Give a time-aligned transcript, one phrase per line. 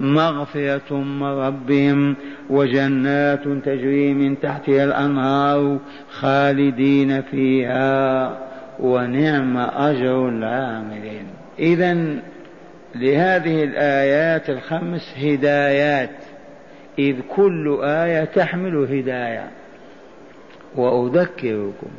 [0.00, 2.16] مغفرة من ربهم
[2.50, 5.78] وجنات تجري من تحتها الأنهار
[6.10, 8.38] خالدين فيها
[8.80, 11.26] ونعم أجر العاملين.
[11.58, 11.94] إذا
[12.94, 16.10] لهذه الآيات الخمس هدايات.
[16.98, 19.50] إذ كل آية تحمل هداية.
[20.76, 21.90] وأذكركم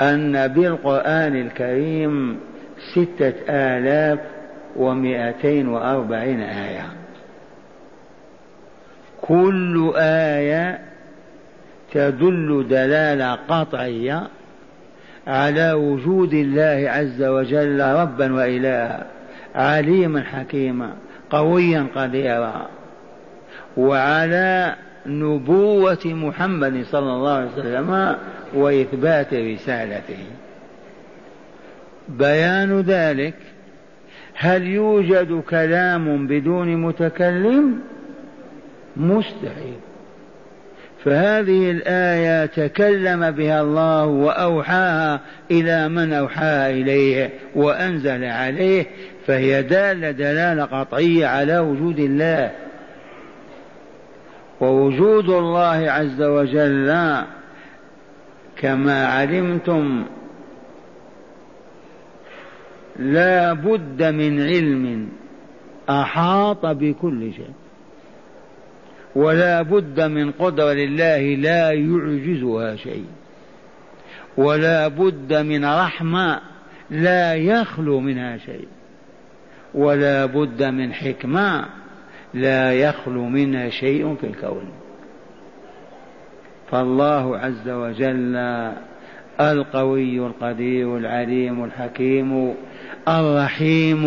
[0.00, 2.40] أن بالقرآن الكريم
[2.94, 4.18] ستة آلاف
[4.76, 6.97] ومائتين وأربعين آية.
[9.22, 10.78] كل آية
[11.92, 14.28] تدل دلالة قطعية
[15.26, 19.06] على وجود الله عز وجل ربا وإلها
[19.54, 20.92] عليما حكيما
[21.30, 22.68] قويا قديرا
[23.76, 24.74] وعلى
[25.06, 28.16] نبوة محمد صلى الله عليه وسلم
[28.54, 30.24] وإثبات رسالته.
[32.08, 33.34] بيان ذلك
[34.34, 37.80] هل يوجد كلام بدون متكلم؟
[38.98, 39.78] مستحيل.
[41.04, 48.86] فهذه الآية تكلم بها الله وأوحاها إلى من أوحاها إليه وأنزل عليه
[49.26, 52.50] فهي دالة دلالة قطعية على وجود الله.
[54.60, 57.16] ووجود الله عز وجل
[58.56, 60.04] كما علمتم
[62.98, 65.08] لا بد من علم
[65.90, 67.67] أحاط بكل شيء.
[69.18, 73.04] ولا بد من قدرة لله لا يعجزها شيء.
[74.36, 76.40] ولا بد من رحمة
[76.90, 78.68] لا يخلو منها شيء.
[79.74, 81.64] ولا بد من حكمة
[82.34, 84.68] لا يخلو منها شيء في الكون.
[86.70, 88.36] فالله عز وجل
[89.40, 92.54] القوي القدير العليم الحكيم
[93.08, 94.04] الرحيم.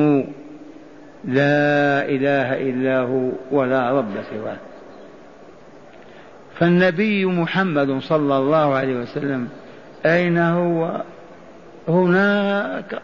[1.25, 4.71] لا إله إلا هو ولا رب سواه.
[6.61, 9.47] فالنبي محمد صلى الله عليه وسلم
[10.05, 11.01] أين هو؟
[11.88, 13.01] هناك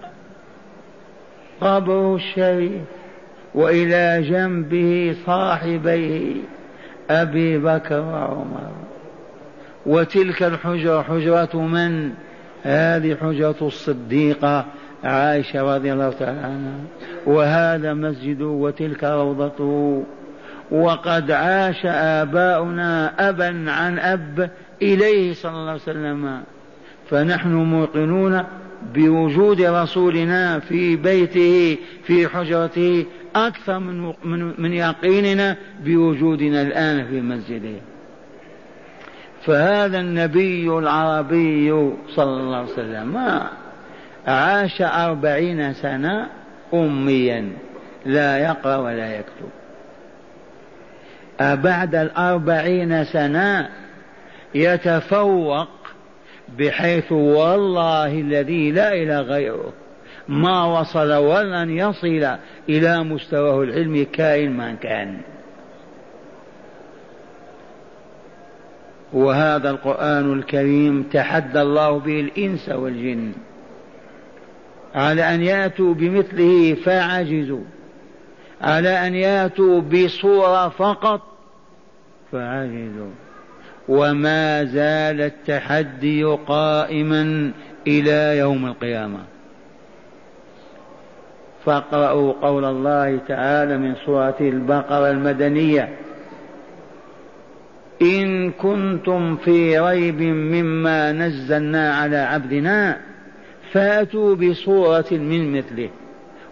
[1.62, 2.81] قبره الشريف
[3.56, 6.35] وإلى جنبه صاحبيه
[7.09, 8.72] أبي بكر وعمر.
[9.85, 12.12] وتلك الحجرة حجرة من؟
[12.63, 14.66] هذه حجرة الصديقة
[15.03, 16.79] عائشة رضي الله تعالى عنها.
[17.25, 20.03] وهذا مسجد وتلك روضته
[20.72, 24.52] وقد عاش آباؤنا أبا عن أب
[24.82, 26.44] إليه صلى الله عليه وسلم.
[27.10, 28.44] فنحن موقنون
[28.94, 33.06] بوجود رسولنا في بيته في حجرته
[33.36, 37.80] أكثر من من, من يقيننا بوجودنا الآن في مسجده.
[39.46, 43.42] فهذا النبي العربي صلى الله عليه وسلم
[44.28, 46.28] عاش أربعين سنة
[46.74, 47.50] أميا.
[48.06, 49.50] لا يقرأ ولا يكتب.
[51.40, 53.70] أبعد الأربعين سنة
[54.56, 55.68] يتفوق
[56.59, 59.74] بحيث والله الذي لا إله غيره
[60.28, 62.38] ما وصل ولن يصل
[62.70, 65.18] إلى مستواه العلمي كائن من كان.
[69.14, 73.31] وهذا القرآن الكريم تحدى الله به الإنس والجن
[74.95, 77.63] على أن يأتوا بمثله فعجزوا
[78.62, 81.21] على أن يأتوا بصورة فقط؟
[82.31, 83.12] فعجزوا.
[83.88, 87.51] وما زال التحدي قائما
[87.88, 89.19] إلى يوم القيامة.
[91.65, 95.89] فاقرأوا قول الله تعالى من سورة البقرة المدنية
[98.01, 102.98] إن كنتم في ريب مما نزلنا على عبدنا
[103.71, 105.89] فأتوا بصورة من مثله.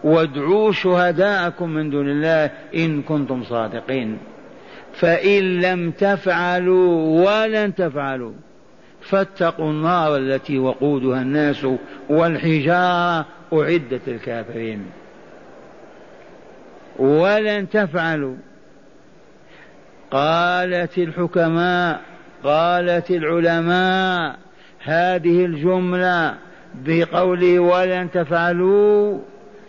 [0.05, 4.17] وادعوا شهداءكم من دون الله إن كنتم صادقين.
[4.93, 8.33] فإن لم تفعلوا ولن تفعلوا
[9.01, 11.67] فاتقوا النار التي وقودها الناس
[12.09, 14.85] والحجارة أعدت للكافرين
[16.99, 18.35] ولن تفعلوا.
[20.11, 22.01] قالت الحكماء
[22.43, 24.35] قالت العلماء
[24.83, 26.35] هذه الجملة
[26.85, 29.19] بقوله ولن تفعلوا.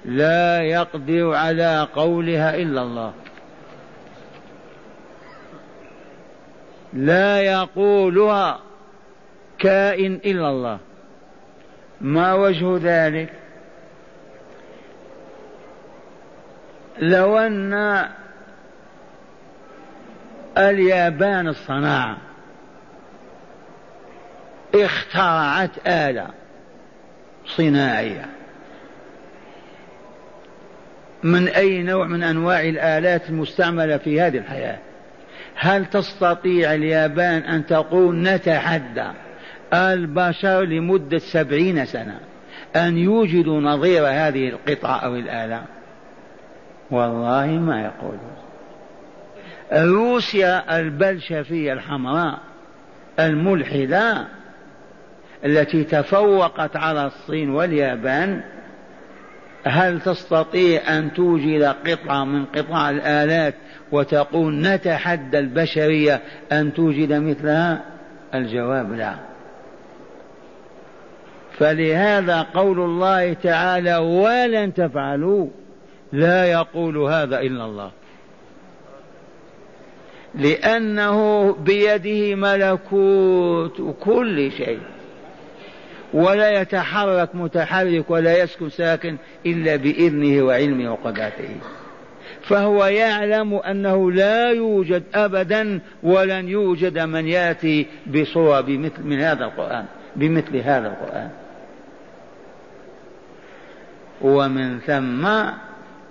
[0.06, 3.12] لا يقدر على قولها إلا الله.
[6.92, 8.60] لا يقولها
[9.58, 10.78] كائن إلا الله.
[12.00, 13.32] ما وجه ذلك؟
[16.98, 18.06] لو أن
[20.58, 22.16] اليابان الصناعة
[24.74, 26.26] اخترعت آلة
[27.46, 28.26] صناعية
[31.22, 34.78] من أي نوع من أنواع الآلات المستعملة في هذه الحياة؟
[35.54, 39.08] هل تستطيع اليابان أن تقول نتحدى
[39.74, 42.20] البشر لمدة سبعين سنة
[42.76, 45.62] أن يوجدوا نظير هذه القطعة أو الآلة؟
[46.90, 48.36] والله ما يقولون
[49.72, 52.38] روسيا البلشفية الحمراء
[53.20, 54.26] الملحدة
[55.44, 58.42] التي تفوقت على الصين واليابان
[59.66, 63.54] هل تستطيع أن توجد قطعة من قطع الآلات
[63.92, 66.20] وتقول نتحدى البشرية
[66.52, 67.84] أن توجد مثلها؟
[68.34, 69.14] الجواب لا.
[71.58, 75.48] فلهذا قول الله تعالى ولن تفعلوا
[76.12, 77.90] لا يقول هذا إلا الله.
[80.34, 84.80] لأنه بيده ملكوت كل شيء.
[86.16, 89.16] ولا يتحرك متحرك ولا يسكن ساكن
[89.46, 91.48] إلا بإذنه وعلمه وقدرته.
[92.42, 99.84] فهو يعلم أنه لا يوجد أبدا ولن يوجد من يأتي بصورة بمثل من هذا القرآن
[100.16, 101.30] بمثل هذا القرآن.
[104.20, 105.28] ومن ثم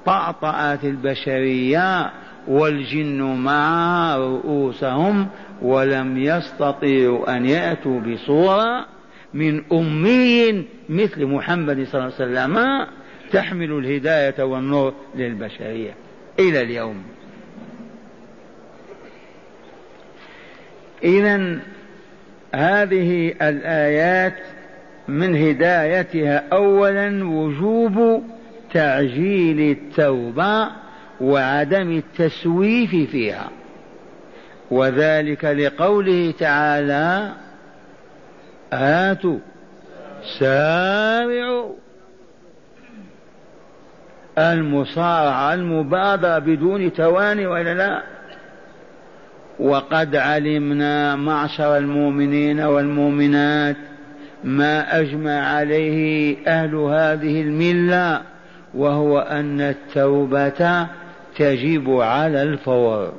[0.06, 2.12] طأطأت البشرية
[2.48, 5.28] والجن معها رؤوسهم
[5.62, 8.95] ولم يستطيعوا أن يأتوا بصورة
[9.36, 12.88] من أمي مثل محمد صلى الله عليه وسلم
[13.32, 15.94] تحمل الهداية والنور للبشرية.
[16.40, 17.04] إلى اليوم.
[21.04, 21.60] إذا
[22.56, 24.38] هذه الآيات
[25.08, 28.24] من هدايتها أولا وجوب
[28.74, 30.70] تعجيل التوبة
[31.22, 33.50] وعدم التسويف فيها.
[34.72, 37.32] وذلك لقوله تعالى
[38.74, 39.40] هاتوا
[40.40, 41.74] سارعوا.
[44.38, 48.04] المصارعة المبادرة بدون تواني وإلا لا.
[49.60, 53.76] وقد علمنا معشر المؤمنين والمؤمنات
[54.44, 58.22] ما أجمع عليه أهل هذه الملة
[58.74, 60.88] وهو أن التوبة
[61.38, 63.14] تجب على الفور.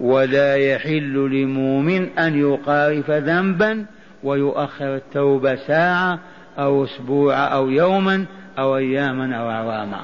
[0.00, 3.86] ولا يحل لمؤمن أن يقارف ذنبا
[4.22, 6.18] ويؤخر التوبة ساعة
[6.58, 8.26] أو أسبوع أو يوما
[8.58, 10.00] أو أياما أو أعواما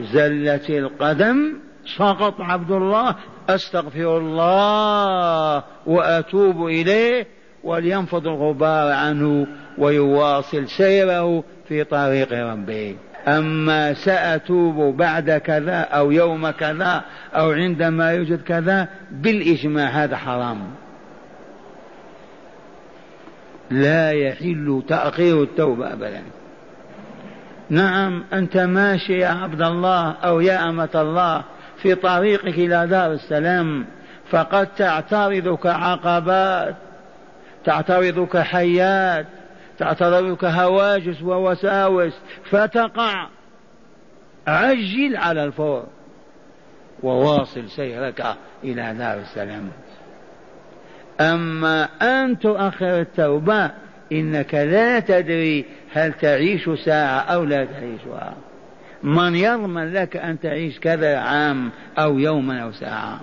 [0.00, 1.58] زلت القدم
[1.96, 3.14] سقط عبد الله
[3.48, 7.26] أستغفر الله وأتوب إليه
[7.64, 9.46] ولينفض الغبار عنه
[9.78, 12.96] ويواصل سيره في طريق ربه.
[13.28, 20.58] أما سأتوب بعد كذا أو يوم كذا أو عندما يوجد كذا بالإجماع هذا حرام.
[23.70, 26.22] لا يحل تأخير التوبة أبدا.
[27.70, 31.44] نعم أنت ماشي يا عبد الله أو يا أمة الله
[31.82, 33.86] في طريقك إلى دار السلام
[34.30, 36.76] فقد تعترضك عقبات
[37.64, 39.26] تعترضك حيات
[39.78, 42.12] تعترضك هواجس ووساوس
[42.50, 43.26] فتقع.
[44.46, 45.86] عجل على الفور.
[47.02, 48.26] وواصل سيرك
[48.64, 49.70] إلى دار السلام.
[51.20, 53.70] أما أن تؤخر التوبة
[54.12, 58.34] إنك لا تدري هل تعيش ساعة أو لا تعيشها.
[59.02, 63.20] من يضمن لك أن تعيش كذا عام أو يوما أو ساعة.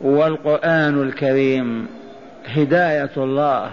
[0.00, 1.86] والقرآن الكريم
[2.46, 3.72] هداية الله.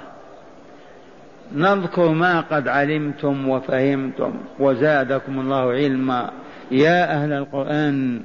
[1.56, 6.32] نذكر ما قد علمتم وفهمتم وزادكم الله علما.
[6.72, 8.22] يا أهل القرآن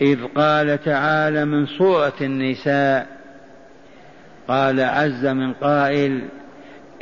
[0.00, 3.06] إذ قال تعالى من سورة النساء
[4.48, 6.28] قال عز من قائل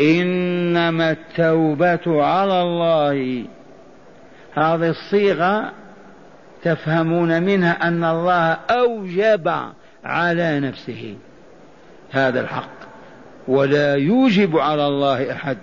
[0.00, 3.44] إنما التوبة على الله.
[4.54, 5.72] هذه الصيغة
[6.62, 9.52] تفهمون منها أن الله أوجب
[10.04, 11.16] على نفسه
[12.10, 12.76] هذا الحق
[13.48, 15.58] ولا يوجب على الله أحد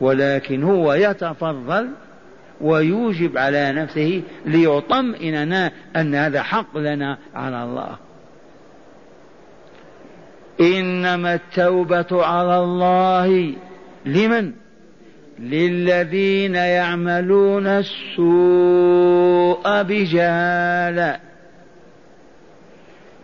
[0.00, 1.88] ولكن هو يتفضل
[2.60, 7.96] ويوجب على نفسه ليطمئننا أن هذا حق لنا على الله.
[10.60, 13.54] إنما التوبة على الله
[14.06, 14.52] لمن؟
[15.38, 18.22] للذين يعملون السوء
[19.82, 21.20] بجهالة.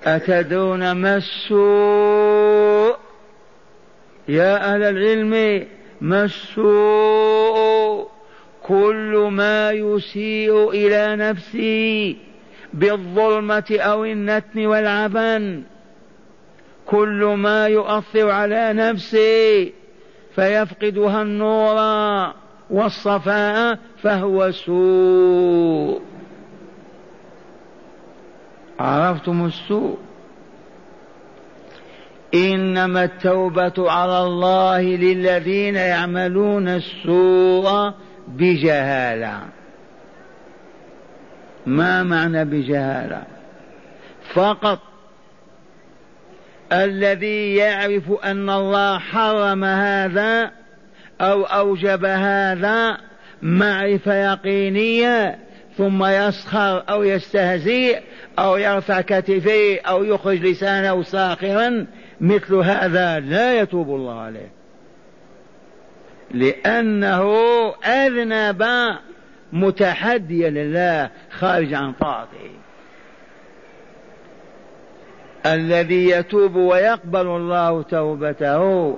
[0.05, 2.97] أتدون ما السوء؟
[4.29, 5.67] يا أهل العلم
[6.01, 7.42] ما السوء؟
[8.67, 12.17] كل ما يسيء إلى نفسي
[12.73, 15.63] بالظلمة أو النتن والعبن
[16.87, 19.73] كل ما يؤثر على نفسي
[20.35, 21.77] فيفقدها النور
[22.71, 26.01] والصفاء فهو سوء.
[28.79, 29.99] عرفتم السوء؟
[32.35, 37.93] إنما التوبة على الله للذين يعملون السوء
[38.37, 39.41] بجهالة.
[41.67, 43.23] ما معنى بجهالة؟
[44.35, 44.79] فقط
[46.73, 50.51] الذي يعرف أن الله حرم هذا
[51.21, 52.99] أو أوجب هذا
[53.43, 55.39] معرفة يقينية
[55.79, 58.01] ثم يسخر أو يستهزئ
[58.39, 61.87] أو يرفع كتفيه أو يخرج لسانه ساخرا
[62.21, 64.62] مثل هذا لا يتوب الله عليه.
[66.35, 67.35] لأنه
[67.85, 68.65] أذنب
[69.53, 72.51] متحديا لله خارج عن طاعته.
[75.47, 78.97] الذي يتوب ويقبل الله توبته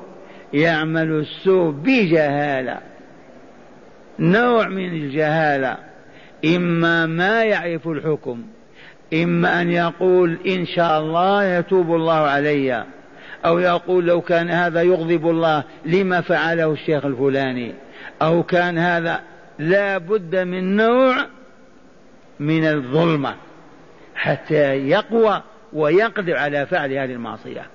[0.53, 2.81] يعمل السوء بجهالة.
[4.19, 5.77] نوع من الجهالة.
[6.45, 8.43] إما ما يعرف الحكم
[9.15, 12.85] إما أن يقول إن شاء الله يتوب الله علي.
[13.45, 17.75] أو يقول لو كان هذا يغضب الله لما فعله الشيخ الفلاني؟
[18.23, 19.21] أو كان هذا
[19.59, 21.27] لا بد من نوع
[22.41, 23.35] من الظلمة
[24.15, 27.67] حتى يقوى ويقدر على فعل هذه المعصية.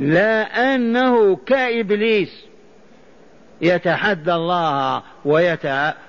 [0.00, 0.42] لا
[0.74, 2.44] أنه كإبليس
[3.60, 5.02] يتحدى الله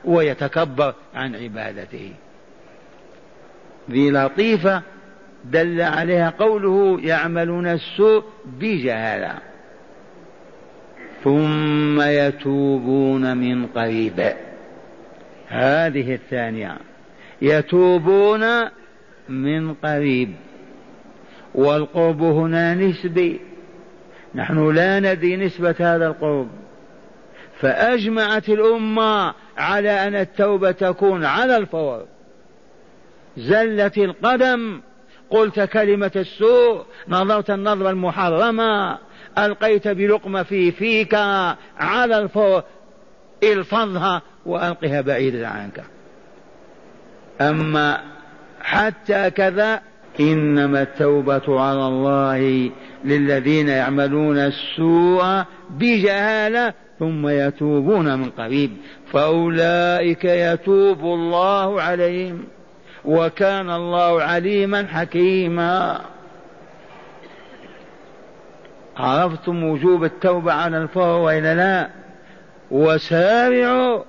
[0.05, 2.13] ويتكبر عن عبادته.
[3.91, 4.81] ذي لطيفة
[5.43, 9.33] دل عليها قوله يعملون السوء بجهالة
[11.23, 14.33] ثم يتوبون من قريب.
[15.47, 16.77] هذه الثانية.
[17.41, 18.45] يتوبون
[19.29, 20.33] من قريب.
[21.55, 23.39] والقرب هنا نسبي.
[24.35, 26.47] نحن لا ندري نسبة هذا القرب.
[27.59, 32.05] فأجمعت الأمة على أن التوبة تكون على الفور.
[33.37, 34.81] زلت القدم
[35.29, 38.97] قلت كلمة السوء نظرت النظرة المحرمة
[39.37, 41.13] ألقيت بلقمة في فيك
[41.77, 42.63] على الفور
[43.43, 45.83] الفظها وألقها بعيدا عنك.
[47.41, 48.01] أما
[48.61, 49.81] حتى كذا
[50.19, 52.71] إنما التوبة على الله
[53.05, 58.71] للذين يعملون السوء بجهالة ثم يتوبون من قريب.
[59.11, 62.43] فأولئك يتوب الله عليهم.
[63.05, 66.01] وكان الله عليما حكيما.
[68.97, 71.89] عرفتم وجوب التوبة على الفور والا لا؟
[72.71, 74.03] وسارعوا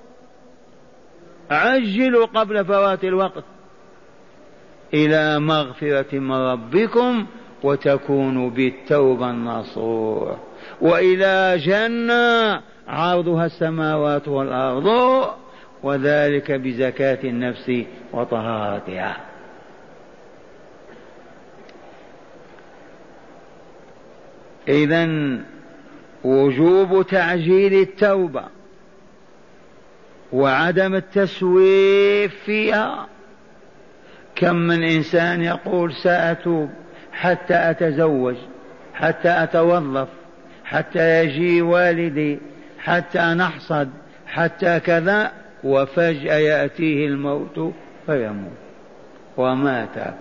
[1.51, 3.43] عجلوا قبل فوات الوقت
[4.93, 7.25] إلى مغفرة من ربكم
[7.63, 10.37] وتكونوا بالتوبة النصوح.
[10.81, 14.85] وإلى جنة عرضها السماوات والأرض.
[15.85, 17.71] وذلك بزكاة النفس
[18.13, 19.17] وطهارتها.
[24.67, 25.09] إذا
[26.23, 28.43] وجوب تعجيل التوبة
[30.33, 33.07] وعدم التسويف فيها
[34.35, 36.69] كم من إنسان يقول سأتوب
[37.11, 38.35] حتى أتزوج
[38.93, 40.07] حتى أتوظف
[40.65, 42.39] حتى يجي والدي
[42.79, 43.89] حتى نحصد
[44.27, 45.44] حتى كذا.
[45.65, 47.73] وفجأة يأتيه الموت
[48.05, 48.51] فيموت
[49.37, 50.13] ومات.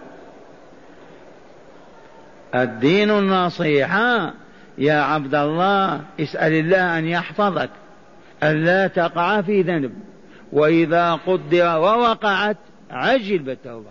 [2.54, 4.34] الدين النصيحة
[4.78, 7.70] يا عبد الله اسأل الله أن يحفظك
[8.42, 9.92] ألا تقع في ذنب.
[10.52, 12.56] وإذا قدر ووقعت
[12.90, 13.90] عجل بالتوبة.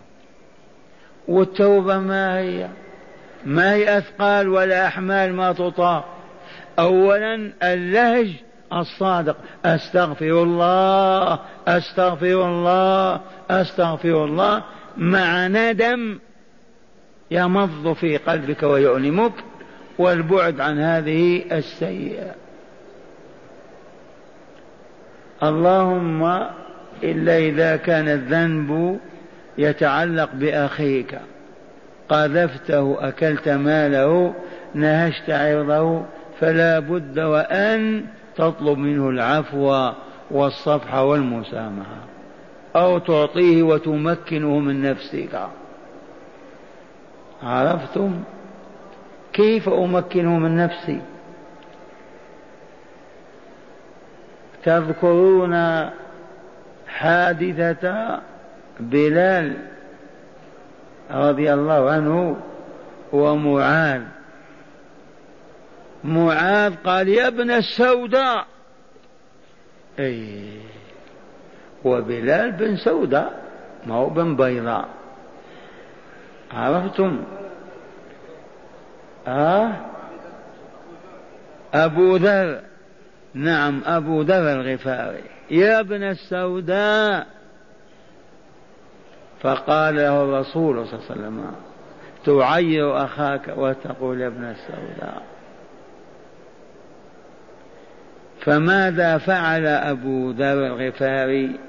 [1.27, 2.67] والتوبة ما هي؟
[3.45, 6.05] ما هي أثقال ولا أحمال ما تطاق.
[6.79, 8.33] أولا اللهج
[8.81, 9.37] الصادق.
[9.65, 14.63] أستغفر الله أستغفر الله أستغفر الله.
[14.97, 16.19] مع ندم
[17.31, 19.33] يمض في قلبك ويؤلمك
[19.97, 22.35] والبعد عن هذه السيئة.
[25.43, 26.23] اللهم
[27.03, 28.99] إلا إذا كان الذنب
[29.57, 31.19] يتعلق بأخيك.
[32.09, 34.33] قذفته أكلت ماله
[34.75, 36.05] نهشت عرضه
[36.39, 39.91] فلا بد وأن تطلب منه العفو
[40.31, 41.97] والصفح والمسامحة.
[42.75, 45.47] أو تعطيه وتمكنه من نفسك.
[47.43, 48.23] عرفتم؟
[49.33, 51.01] كيف أمكنه من نفسي؟
[54.63, 55.55] تذكرون
[56.87, 58.19] حادثة
[58.79, 59.57] بلال
[61.11, 62.37] رضي الله عنه
[63.13, 64.01] ومعاذ.
[66.03, 68.45] معاذ قال يا ابن السوداء.
[69.99, 70.59] إي.
[71.85, 73.43] وبلال بن سوداء
[73.85, 74.89] ما هو بن بيضاء.
[76.51, 77.23] عرفتم؟
[79.27, 79.73] آه؟
[81.73, 82.61] أبو ذر.
[83.33, 85.23] نعم أبو ذر الغفاري.
[85.51, 87.27] يا ابن السوداء.
[89.41, 91.55] فقال له الرسول صلى الله عليه وسلم
[92.25, 95.32] تعير أخاك وتقول يا ابن السوداء.
[98.45, 101.59] فماذا فعل أبو ذر الغفاري؟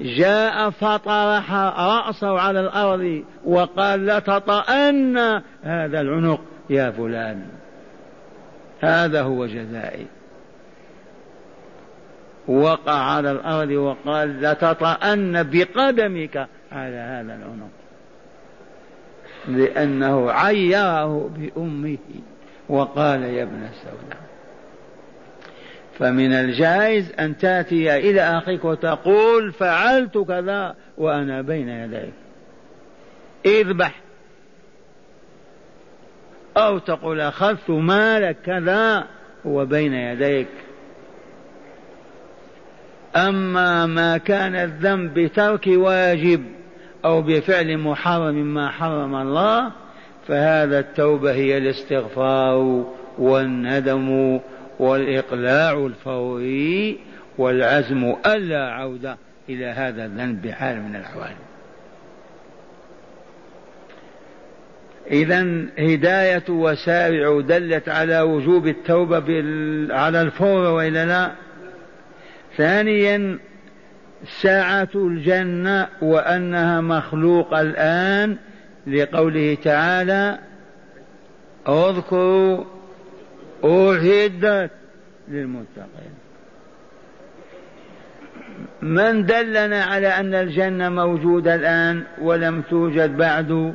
[0.00, 5.18] جاء فطرح رأسه على الأرض وقال لتطأن
[5.62, 6.40] هذا العنق
[6.70, 7.46] يا فلان.
[8.80, 10.06] هذا هو جزائي.
[12.48, 17.70] وقع على الأرض وقال لتطأن بقدمك على هذا العنق.
[19.48, 21.98] لأنه عيره بأمه
[22.68, 24.28] وقال يا ابن السوداء
[25.98, 32.12] فمن الجائز أن تأتي إلى أخيك وتقول فعلت كذا وأنا بين يديك.
[33.46, 34.00] إذبح.
[36.56, 39.06] أو تقول أخذت مالك كذا
[39.46, 40.48] هو بين يديك.
[43.16, 46.44] أما ما كان الذنب بترك واجب
[47.04, 49.72] أو بفعل محرم ما حرم الله
[50.28, 52.84] فهذا التوبة هي الاستغفار
[53.18, 54.40] والندم
[54.78, 56.98] والإقلاع الفوري
[57.38, 59.16] والعزم ألا عودة
[59.48, 61.32] إلى هذا الذنب بحال من الأحوال.
[65.10, 69.24] إذا هداية وسارع دلت على وجوب التوبة
[69.94, 71.30] على الفور وإلا لا
[72.56, 73.38] ثانيا
[74.42, 78.36] ساعة الجنة وأنها مخلوقة الآن
[78.86, 80.38] لقوله تعالى
[81.68, 82.64] أذكروا
[83.64, 84.70] أعدت
[85.28, 86.14] للمتقين.
[88.82, 93.74] من دلنا على أن الجنة موجودة الآن ولم توجد بعد؟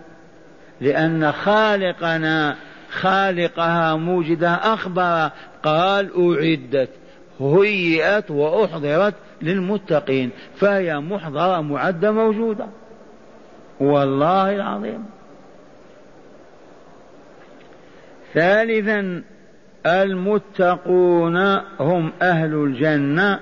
[0.82, 2.56] لأن خالقنا
[2.90, 5.30] خالقها موجدة أخبر
[5.64, 6.90] قال أعدت
[7.40, 12.68] هيئت وأحضرت للمتقين فهي محضرة معدة موجودة.
[13.80, 15.06] والله العظيم.
[18.34, 19.24] ثالثا
[19.86, 21.38] المتقون
[21.80, 23.40] هم أهل الجنة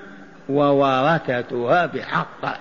[0.48, 2.58] وورثتها بحق.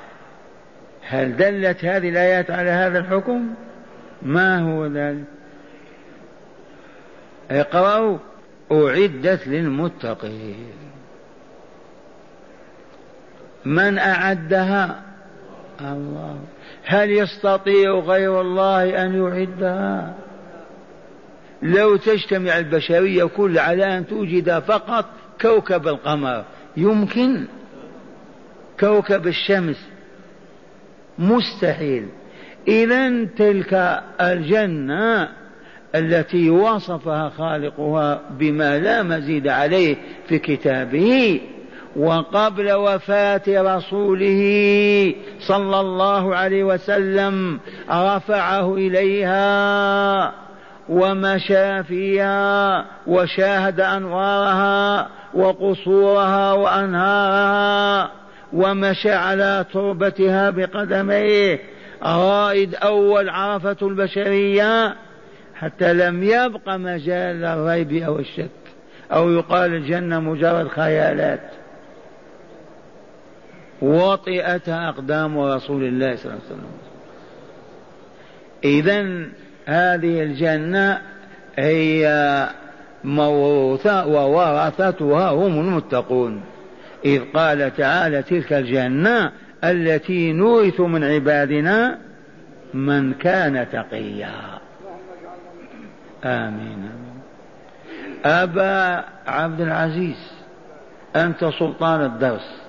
[1.08, 3.54] هل دلت هذه الآيات على هذا الحكم؟
[4.22, 5.24] ما هو ذلك؟
[7.52, 8.18] اقرأوا.
[8.72, 10.72] أعدت للمتقين.
[13.66, 15.02] من أعدها؟
[15.82, 16.40] الله.
[16.86, 20.14] هل يستطيع غير الله أن يعدها؟
[21.64, 25.06] لو تجتمع البشرية كل على أن توجد فقط
[25.42, 26.44] كوكب القمر
[26.78, 27.46] يمكن
[28.80, 29.88] كوكب الشمس.
[31.20, 32.08] مستحيل.
[32.68, 35.30] إذا تلك الجنة
[35.96, 39.96] التي وصفها خالقها بما لا مزيد عليه
[40.28, 41.42] في كتابه
[41.96, 50.34] وقبل وفاة رسوله صلى الله عليه وسلم رفعه إليها.
[50.90, 58.12] ومشى فيها وشاهد أنوارها وقصورها وأنهارها
[58.54, 61.60] ومشى على تربتها بقدميه
[62.04, 64.96] رائد أول عرفة البشرية
[65.56, 68.50] حتى لم يبق مجال للريب أو الشك
[69.12, 71.52] أو يقال الجنة مجرد خيالات.
[73.82, 76.72] وطئتها أقدام رسول الله صلى الله عليه وسلم.
[78.64, 79.28] إذا
[79.66, 81.02] هذه الجنة
[81.58, 82.48] هي
[83.04, 86.42] موروثة وورثتها هم المتقون.
[87.06, 89.32] إذ قال تعالى تلك الجنة
[89.64, 91.98] التي نورث من عبادنا
[92.74, 94.60] من كان تقيا.
[96.26, 96.90] آمين.
[98.26, 100.32] أبا عبد العزيز
[101.16, 102.62] أنت سلطان الدرس.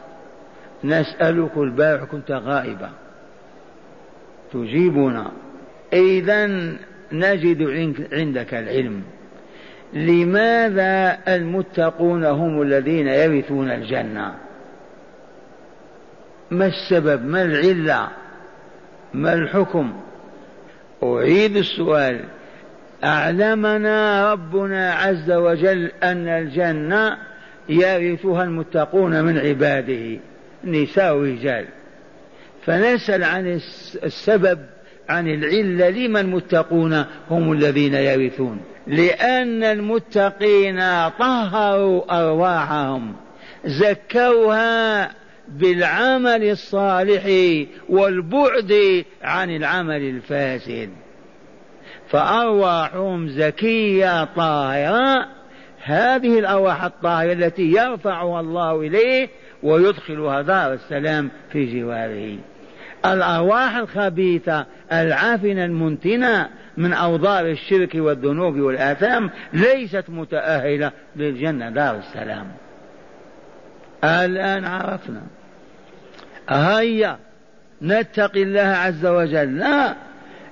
[0.85, 2.91] نسألك البارح كنت غائبا.
[4.53, 5.31] تجيبنا.
[5.93, 6.47] إذا
[7.13, 7.63] نجد
[8.13, 9.03] عندك العلم.
[9.93, 14.35] لماذا المتقون هم الذين يرثون الجنة؟
[16.51, 18.09] ما السبب؟ ما العلة؟
[19.15, 19.93] ما الحكم؟
[21.03, 22.21] أعيد السؤال.
[23.05, 27.17] أعلمنا ربنا عز وجل أن الجنة
[27.69, 30.19] يرثها المتقون من عباده
[30.65, 31.65] نساء ورجال.
[32.67, 33.61] فنسأل عن
[34.05, 34.59] السبب
[35.13, 38.61] عن العلة لما المتقون هم الذين يرثون.
[38.87, 40.81] لأن المتقين
[41.19, 43.15] طهروا أرواحهم
[43.65, 45.11] زكوها
[45.49, 47.25] بالعمل الصالح
[47.89, 50.91] والبعد عن العمل الفاسد.
[52.09, 55.27] فأرواحهم زكية طاهرة
[55.85, 59.29] هذه الأرواح الطاهرة التي يرفعها الله إليه
[59.63, 62.39] ويدخلها دار السلام في جواره.
[63.07, 71.71] الأرواح الخبيثة العافنة المنتنة من أوضار الشرك والذنوب والآثام ليست متأهلة للجنة.
[71.71, 72.47] دار السلام.
[74.05, 75.23] الآن عرفنا.
[76.49, 77.19] هيا
[77.83, 79.59] نتقي الله عز وجل.
[79.59, 79.95] لا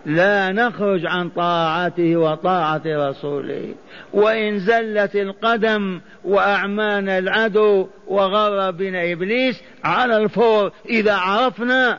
[0.06, 3.74] لا نخرج عن طاعته وطاعة رسوله.
[4.12, 11.98] وإن زلت القدم وأعمانا العدو وغر بنا إبليس على الفور إذا عرفنا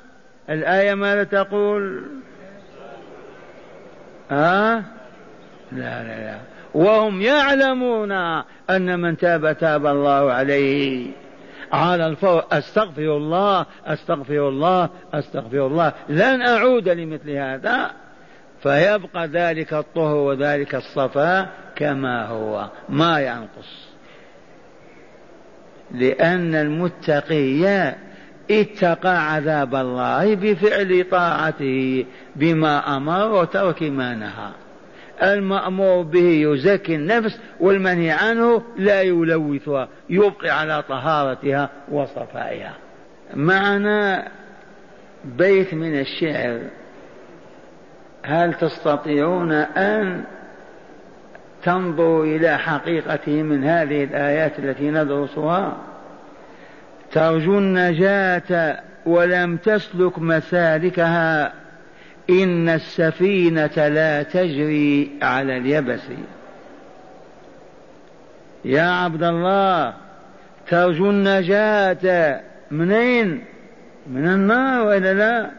[0.49, 2.03] الآية ماذا تقول؟
[4.31, 4.83] ها آه؟
[5.71, 6.37] لا لا لا.
[6.73, 8.11] وهم يعلمون
[8.69, 11.07] أن من تاب تاب الله عليه.
[11.73, 15.93] على الفور أستغفر الله أستغفر الله أستغفر الله.
[16.09, 17.91] لن أعود لمثل هذا.
[18.63, 22.69] فيبقى ذلك الطهر وذلك الصفاء كما هو.
[22.89, 23.91] ما ينقص.
[25.91, 27.95] لأن المتقي
[28.51, 34.49] اتقى عذاب الله بفعل طاعته بما أمر وترك ما نهى.
[35.23, 42.73] المأمور به يزكي النفس والمنهي عنه لا يلوثها يبقي على طهارتها وصفائها.
[43.33, 44.27] معنا
[45.25, 46.61] بيت من الشعر.
[48.23, 50.23] هل تستطيعون أن
[51.63, 55.77] تنظروا إلى حقيقته من هذه الآيات التي ندرسها
[57.11, 61.53] ترجو النجاة ولم تسلك مسالكها
[62.29, 66.01] إن السفينة لا تجري على اليبس
[68.65, 69.93] يا عبد الله
[70.67, 73.43] ترجو النجاة منين؟
[74.07, 75.49] من النار وإلا لا؟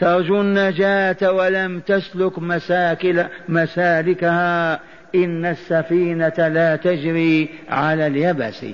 [0.00, 4.80] ترجو النجاة ولم تسلك مساكل مسالكها
[5.14, 8.66] إن السفينة لا تجري على اليبس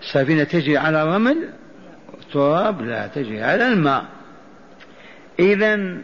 [0.00, 1.48] السفينة تجري على الرمل؟
[2.20, 4.04] التراب لا تجري على الماء.
[5.38, 5.96] إذا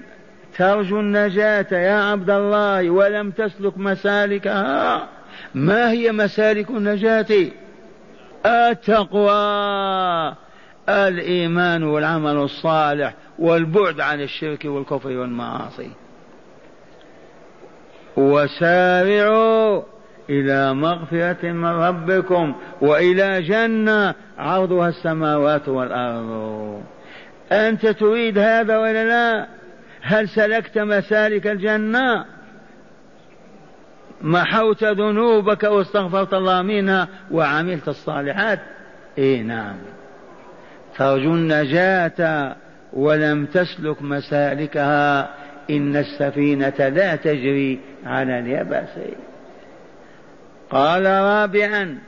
[0.58, 5.08] ترجو النجاة يا عبد الله ولم تسلك مسالكها.
[5.54, 7.46] ما هي مسالك النجاة؟
[8.46, 9.32] التقوى
[10.88, 15.90] الإيمان والعمل الصالح والبعد عن الشرك والكفر والمعاصي.
[18.16, 19.82] وسارعوا.
[20.32, 26.82] إلى مغفرة من ربكم وإلى جنة عرضها السماوات والأرض.
[27.52, 29.46] أنت تريد هذا ولا لا؟
[30.02, 32.24] هل سلكت مسالك الجنة؟
[34.22, 38.60] محوت ذنوبك واستغفرت الله منها وعملت الصالحات؟
[39.18, 39.76] إي نعم.
[40.98, 42.56] ترجو النجاة
[42.92, 45.28] ولم تسلك مسالكها.
[45.70, 48.88] إن السفينة لا تجري على اليبس
[50.72, 51.98] قال رابعا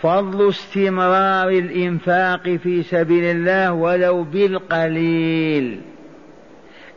[0.00, 5.80] فضل استمرار الإنفاق في سبيل الله ولو بالقليل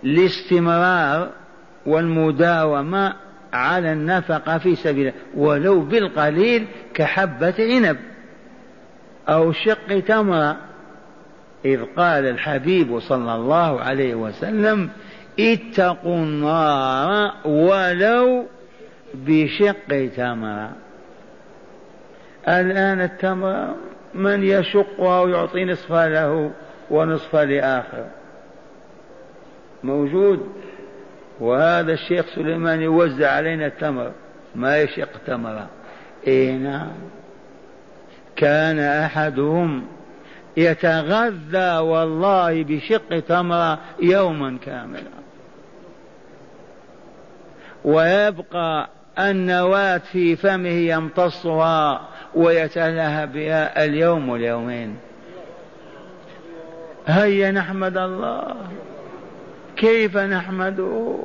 [0.03, 1.29] الاستمرار
[1.85, 3.13] والمداومة
[3.53, 7.97] على النفقة في سبيل الله ولو بالقليل كحبة عنب
[9.29, 10.57] أو شق تمرة.
[11.65, 14.89] إذ قال الحبيب صلى الله عليه وسلم
[15.39, 18.45] اتقوا النار ولو
[19.13, 20.71] بشق تمره
[22.47, 23.75] الآن التمر
[24.13, 26.51] من يشقها ويعطي نصفها له
[26.89, 28.05] ونصفها لآخر.
[29.83, 30.47] موجود.
[31.39, 34.11] وهذا الشيخ سليمان يوزع علينا التمر.
[34.55, 35.69] ما يشق تمرة
[36.27, 36.91] اي نعم.
[38.35, 39.85] كان أحدهم
[40.57, 45.23] يتغذى والله بشق تمرة يوما كاملا.
[47.85, 52.01] ويبقى النواة في فمه يمتصها
[52.35, 54.97] ويتلهى بها اليوم واليومين.
[57.07, 58.55] هيا نحمد الله.
[59.75, 61.17] كيف نحمده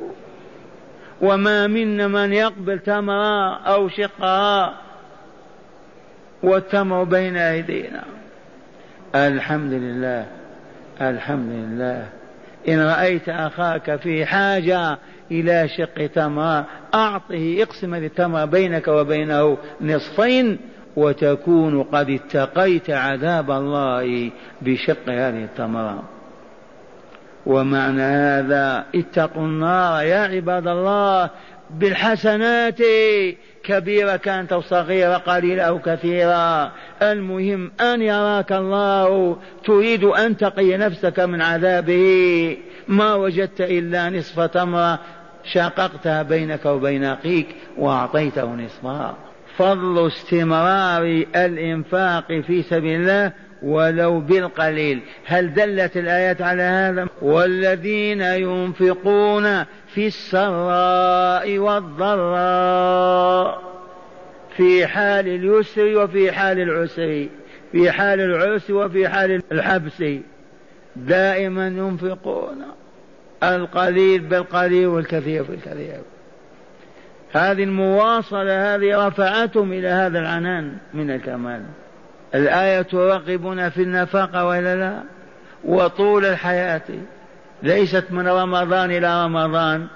[1.21, 4.73] وما منا من يقبل تمرا أو شقها
[6.43, 8.03] والتمر بين أيدينا.
[9.15, 10.25] الحمد لله.
[11.01, 12.09] الحمد لله.
[12.67, 14.97] إن رأيت أخاك في حاجة
[15.31, 16.63] إلى شق تمر
[16.93, 20.57] أعطه اقسم التمر بينك وبينه نصفين
[20.95, 26.03] وتكون قد اتقيت عذاب الله بشق هذه التمرة
[27.45, 31.29] ومعنى هذا اتقوا النار يا عباد الله
[31.69, 32.81] بالحسنات
[33.63, 36.71] كبيرة كانت أو صغيرة قليلة أو كثيرة.
[37.01, 42.57] المهم أن يراك الله تريد أن تقي نفسك من عذابه.
[42.87, 44.99] ما وجدت إلا نصف تمرة.
[45.43, 47.47] شققتها بينك وبين أخيك
[47.77, 49.15] وأعطيته نصفها
[49.57, 53.31] فضل استمرار الإنفاق في سبيل الله
[53.63, 55.01] ولو بالقليل.
[55.25, 62.99] هل دلت الآيات على هذا؟ والذين ينفقون في السراء والضراء.
[64.57, 67.27] في حال اليسر وفي حال العسر.
[67.71, 70.03] في حال العسر وفي حال الحبس.
[70.95, 72.78] دائما ينفقون.
[73.43, 75.99] القليل بالقليل والكثير بالكثير.
[77.31, 81.63] هذه المواصلة هذه رفعتهم إلى هذا العنان من الكمال.
[82.35, 85.03] الآية ترغبنا في النفقة ولا لا؟
[85.65, 86.81] وطول الحياة.
[87.63, 89.87] ليست من رمضان إلى رمضان.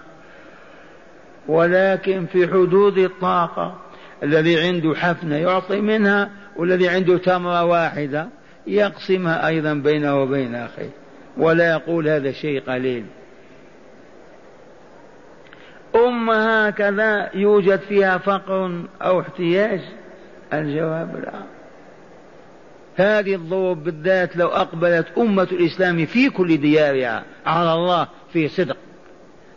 [1.48, 3.76] ولكن في حدود الطاقة.
[4.24, 8.28] الذي عنده حفنة يعطي منها والذي عنده تمرة واحدة
[8.68, 10.90] يقسمها أيضا بينه وبين أخيه.
[11.38, 13.06] ولا يقول هذا شيء قليل.
[15.96, 19.82] أمة هكذا يوجد فيها فقر أو احتياج؟
[20.54, 21.34] الجواب لا.
[22.96, 28.78] هذه الظروف بالذات لو أقبلت أمة الإسلام في كل ديارها على الله في صدق.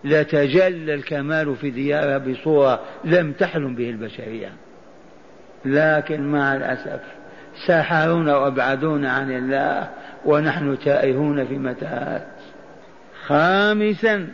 [0.04, 4.52] لتجلى الكمال في ديارها بصورة لم تحلم به البشرية.
[5.64, 7.00] لكن مع الأسف
[7.66, 9.90] سحرونا وأبعدونا عن الله
[10.24, 12.26] ونحن تائهون في متاهات.
[13.26, 14.28] خامسا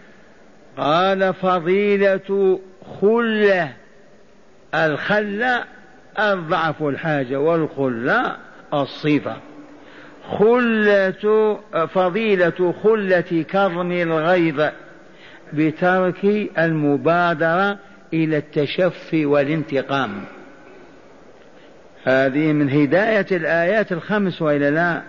[0.76, 2.60] قال فضيلة
[3.00, 3.72] خلة
[4.74, 5.64] الخلة
[6.18, 8.36] الضعف الحاجة والخلة
[8.74, 9.36] الصفة.
[10.38, 11.58] خلة
[11.94, 14.62] فضيلة خلة كظم الغيظ
[15.52, 16.24] بترك
[16.58, 17.78] المبادرة
[18.12, 20.24] إلى التشفي والانتقام.
[22.04, 25.02] هذه من هداية الآيات الخمس وإلا لا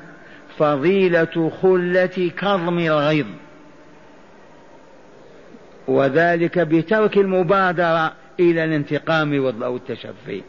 [0.58, 3.26] فضيلة خلة كظم الغيظ.
[5.88, 10.42] وذلك بترك المبادرة إلى الانتقام أو التشفي.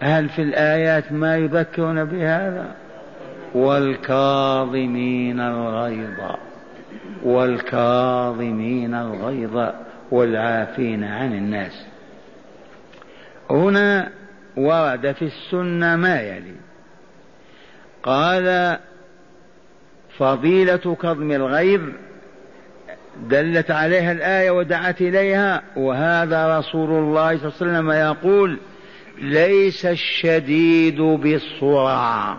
[0.00, 2.74] هل في الآيات ما يذكرون بهذا؟
[3.54, 6.20] والكاظمين الغيظ.
[7.22, 9.68] والكاظمين الغيظ
[10.10, 11.86] والعافين عن الناس.
[13.50, 14.10] هنا
[14.56, 16.54] ورد في السنة ما يلي.
[18.02, 18.78] قال
[20.18, 21.80] فضيلة كظم الغيظ
[23.26, 28.58] دلت عليها الآية ودعت إليها وهذا رسول الله صلى الله عليه وسلم يقول
[29.18, 32.36] ليس الشديد بالصرع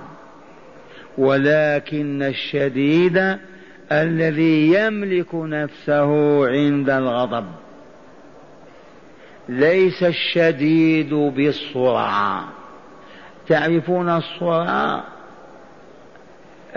[1.17, 3.37] ولكن الشديد
[3.91, 7.45] الذي يملك نفسه عند الغضب.
[9.49, 12.43] ليس الشديد بالصرع.
[13.47, 15.03] تعرفون الصرع؟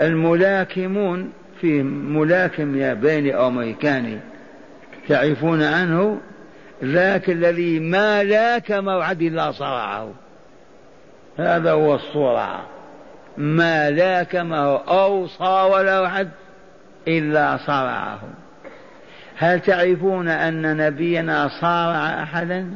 [0.01, 1.31] الملاكمون
[1.63, 4.19] في ملاكم ياباني أو أمريكاني
[5.09, 6.21] تعرفون عنه؟
[6.83, 10.11] ذاك الذي ما لاك موعد إلا صرعه.
[11.37, 12.59] هذا هو الصرع.
[13.37, 16.29] ما لاك ما أو صاول أحد
[17.07, 18.19] إلا صرعه.
[19.37, 22.69] هل تعرفون أن نبينا صارع أحدا؟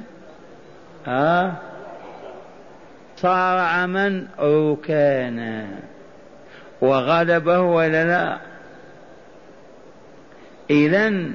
[1.05, 1.55] ها؟
[3.15, 5.67] صارع من؟ ركانا
[6.81, 8.37] وغلبه ولا لا؟
[10.69, 11.31] إذا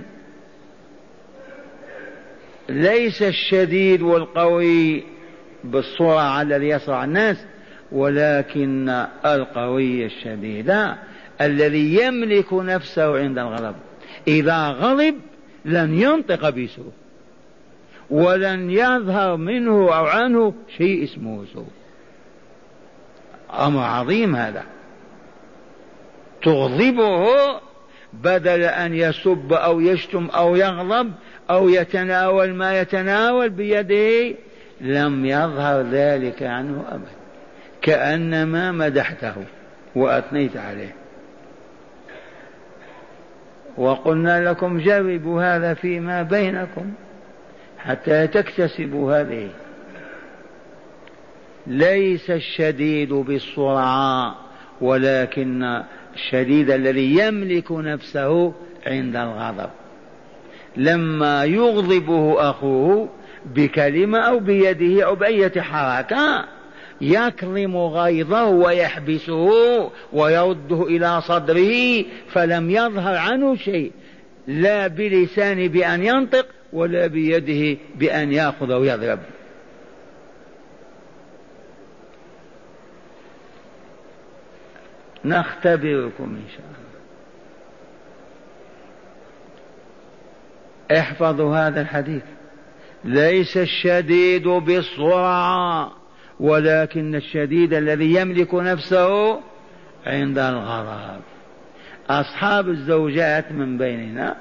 [2.68, 5.04] ليس الشديد والقوي
[5.64, 7.36] بالصورة الذي يصرع الناس
[7.92, 10.94] ولكن القوي الشديد.
[11.40, 13.74] الذي يملك نفسه عند الغضب.
[14.28, 15.14] إذا غضب
[15.64, 16.92] لن ينطق بسوء
[18.10, 21.70] ولن يظهر منه أو عنه شيء اسمه سوء.
[23.52, 24.64] أمر عظيم هذا.
[26.42, 27.26] تغضبه
[28.12, 31.12] بدل أن يسب أو يشتم أو يغضب
[31.50, 34.34] أو يتناول ما يتناول بيده
[34.80, 37.22] لم يظهر ذلك عنه أبدا
[37.82, 39.34] كأنما مدحته
[39.94, 40.94] وأثنيت عليه.
[43.76, 46.92] وقلنا لكم جربوا هذا فيما بينكم
[47.78, 49.48] حتى تكتسبوا هذه.
[51.66, 54.34] ليس الشديد بالصرعاء
[54.80, 55.82] ولكن
[56.14, 58.52] الشديد الذي يملك نفسه
[58.86, 59.70] عند الغضب.
[60.76, 63.08] لما يغضبه أخوه
[63.54, 66.44] بكلمة أو بيده أو باية حركة
[67.00, 69.50] يكظم غيظه ويحبسه
[70.12, 73.92] ويرده إلى صدره فلم يظهر عنه شيء
[74.46, 79.18] لا بلسانه بأن ينطق ولا بيده بأن يأخذ ويضرب.
[85.24, 86.82] نختبركم إن شاء الله.
[91.00, 92.22] احفظوا هذا الحديث.
[93.04, 95.92] ليس الشديد بالسرعه
[96.40, 99.40] ولكن الشديد الذي يملك نفسه
[100.06, 101.20] عند الغضب
[102.10, 104.36] أصحاب الزوجات من بيننا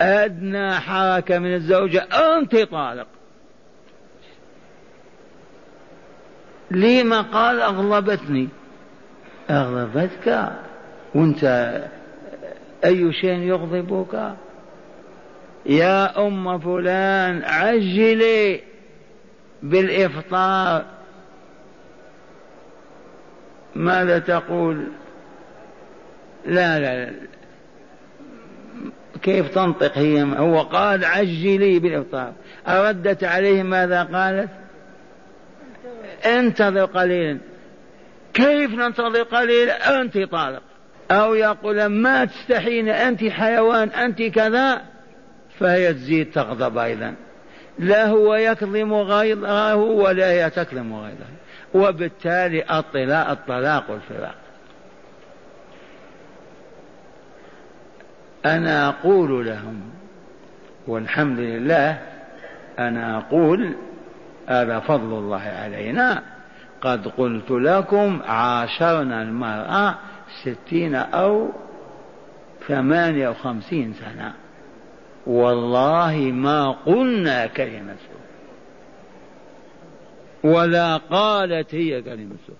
[0.00, 3.06] أدنى حركة من الزوجة أنت طالق.
[6.70, 8.48] لما قال أغضبتني
[9.50, 10.52] أغضبتك؟
[11.14, 11.44] وأنت
[12.84, 14.34] أي شيء يغضبك؟
[15.66, 18.60] يا أم فلان عجلي
[19.62, 20.84] بالإفطار.
[23.74, 24.86] ماذا تقول؟
[26.46, 27.12] لا لا, لا.
[29.22, 32.32] كيف تنطق هي؟ هو قال عجلي بالإفطار.
[32.68, 34.50] أردت عليه ماذا قالت؟
[36.26, 37.38] انتظر قليلا.
[38.34, 40.62] كيف ننتظر قليلا أنت طالق.
[41.10, 44.82] أو يقول ما تستحين أنت حيوان أنت كذا
[45.58, 47.14] فهي تزيد تغضب أيضا.
[47.78, 51.26] لا هو يكظم غيظه ولا هي تكظم غيظه
[51.74, 54.34] وبالتالي الطلاق الطلاق والفراق.
[58.46, 59.80] أنا أقول لهم
[60.86, 61.98] والحمد لله
[62.78, 63.74] أنا أقول
[64.48, 66.22] هذا فضل الله علينا
[66.84, 69.94] قد قلت لكم عاشرنا المرأة
[70.42, 71.48] ستين أو
[72.68, 74.34] ثمانية وخمسين سنة.
[75.26, 78.24] والله ما قلنا كلمة سوء.
[80.52, 82.56] ولا قالت هي كلمة سوء.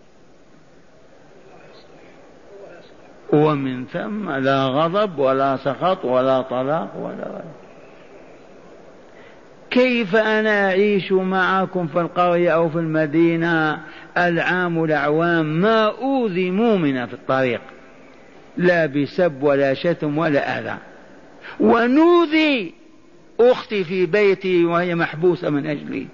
[3.32, 7.63] ومن ثم لا غضب ولا سخط ولا طلاق ولا غير
[9.70, 13.80] كيف أنا أعيش معكم في القرية أو في المدينة؟
[14.18, 17.60] العام الأعوام ما أوذي مؤمنا في الطريق.
[18.56, 20.78] لا بسب ولا شتم ولا أذى.
[21.60, 22.74] ونوذي
[23.40, 26.06] أختي في بيتي وهي محبوسة من أجلي.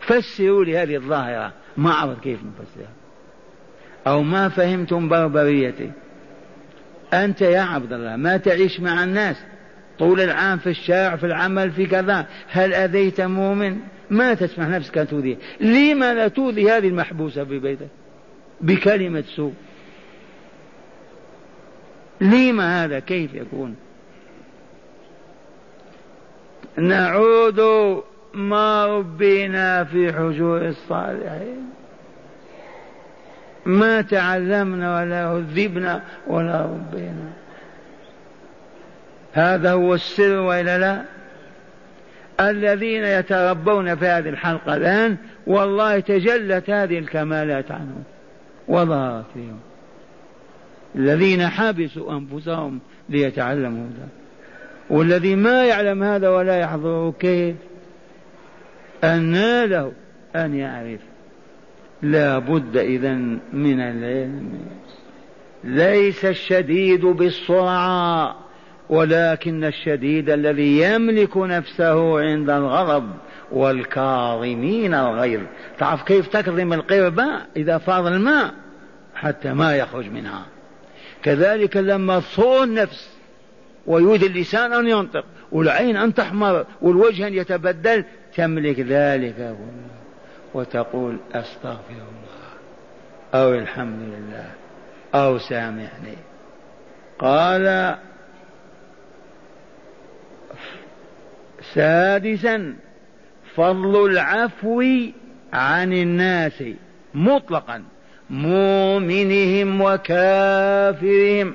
[0.00, 1.52] فسروا لي هذه الظاهرة.
[1.76, 2.92] ما أعرف كيف نفسرها.
[4.06, 5.90] أو ما فهمتم بربريتي.
[7.12, 9.36] أنت يا عبد الله ما تعيش مع الناس.
[9.98, 12.26] طول العام في الشارع في العمل في كذا.
[12.48, 13.78] هل أذيت مؤمن؟
[14.10, 15.36] ما تسمح نفسك أن تؤذيه.
[15.60, 17.88] لما لا تؤذي هذه المحبوسة في بيتك؟
[18.60, 19.52] بكلمة سوء.
[22.20, 23.76] لما هذا؟ كيف يكون؟
[26.76, 27.60] نعود
[28.34, 31.70] ما ربينا في حجور الصالحين.
[33.66, 37.32] ما تعلمنا ولا هذبنا ولا ربينا.
[39.36, 41.02] هذا هو السر وإلا لا؟
[42.40, 48.02] الذين يتربون في هذه الحلقة الآن والله تجلت هذه الكمالات عنهم.
[48.68, 49.58] وظهرت فيهم.
[50.94, 54.08] الذين حبسوا أنفسهم ليتعلموا هذا
[54.90, 57.56] والذي ما يعلم هذا ولا يحضره كيف؟
[59.04, 59.92] أن له
[60.36, 61.00] أن يعرف.
[62.02, 63.14] لا بد إذا
[63.52, 64.58] من العلم.
[65.64, 68.45] ليس الشديد بالسرعة.
[68.88, 73.10] ولكن الشديد الذي يملك نفسه عند الغضب
[73.52, 75.40] والكاظمين الغيظ.
[75.78, 77.24] تعرف كيف تكظم القربة
[77.56, 78.54] إذا فاض الماء
[79.14, 80.46] حتى ما يخرج منها.
[81.22, 83.16] كذلك لما تصور النفس
[83.86, 88.04] ويريد اللسان أن ينطق والعين أن تحمر والوجه أن يتبدل
[88.36, 89.56] تملك ذلك
[90.54, 92.46] وتقول أستغفر الله
[93.34, 94.50] أو الحمد لله
[95.14, 96.16] أو سامحني.
[97.18, 97.96] قال
[101.74, 102.74] سادسا
[103.54, 104.82] فضل العفو
[105.52, 106.64] عن الناس
[107.14, 107.82] مطلقا
[108.30, 111.54] مؤمنهم وكافرهم.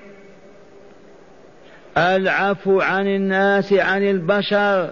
[1.98, 4.90] العفو عن الناس عن البشر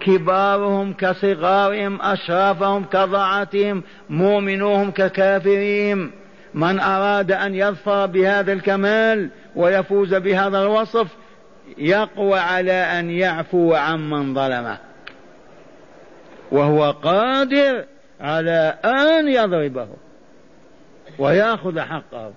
[0.00, 6.10] كبارهم كصغارهم أشرافهم كضعتهم مؤمنوهم ككافرهم.
[6.54, 11.06] من أراد أن يظفر بهذا الكمال ويفوز بهذا الوصف
[11.78, 14.78] يقوى على أن يعفو عمن ظلمه.
[16.52, 17.84] وهو قادر
[18.20, 19.88] على أن يضربه
[21.18, 22.32] ويأخذ حقه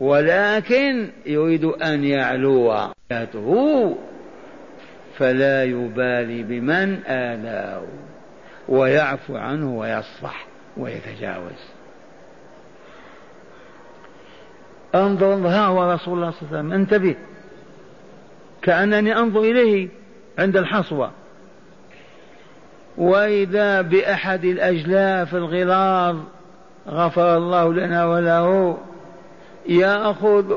[0.00, 2.88] ولكن يريد أن يعلو
[5.16, 7.82] فلا يبالي بمن آلاه
[8.68, 11.60] ويعفو عنه ويصفح ويتجاوز.
[14.94, 17.16] انظر ها هو رسول الله صلى الله عليه وسلم انتبه.
[18.62, 19.88] كأنني أنظر إليه
[20.38, 21.10] عند الحصوة.
[22.98, 26.16] وإذا بأحد الأجلاف الغلاظ
[26.88, 28.78] غفر الله لنا وله
[29.68, 30.54] يأخذ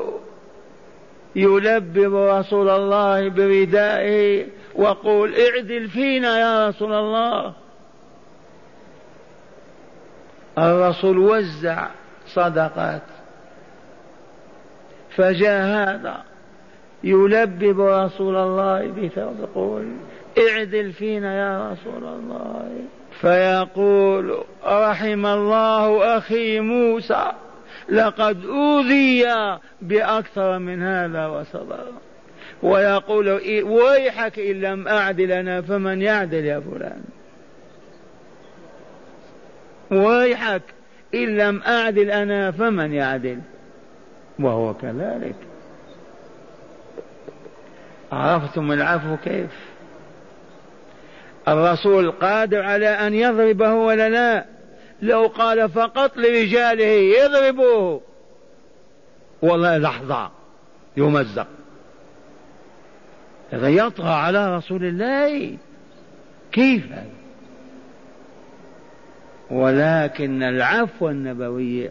[1.36, 7.54] يلبب رسول الله بردائه وقول اعدل فينا يا رسول الله.
[10.58, 11.88] الرسول وزع
[12.26, 13.02] صدقات
[15.16, 16.33] فجاء هذا.
[17.04, 19.84] يلبب رسول الله بثوب يقول
[20.38, 22.70] اعدل فينا يا رسول الله.
[23.20, 27.32] فيقول رحم الله أخي موسى
[27.88, 29.26] لقد أوذي
[29.82, 31.86] بأكثر من هذا وصبر.
[32.62, 33.28] ويقول
[33.62, 37.02] ويحك إن لم اعدل أنا فمن يعدل يا فلان؟
[39.90, 40.62] ويحك
[41.14, 43.38] إن لم اعدل أنا فمن يعدل؟
[44.38, 45.34] وهو كذلك.
[48.12, 49.50] عرفتم العفو كيف؟
[51.48, 54.44] الرسول قادر على أن يضربه ولا لا؟
[55.02, 58.00] لو قال فقط لرجاله يضربوه.
[59.42, 60.30] والله لحظة
[60.96, 61.46] يمزق
[63.50, 65.56] هذا يطغى على رسول الله.
[66.52, 67.04] كيف؟ هذا
[69.50, 71.90] ولكن العفو النبوي